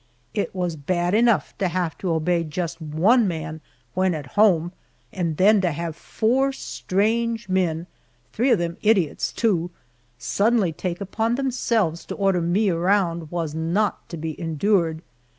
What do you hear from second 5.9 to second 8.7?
four strange men three of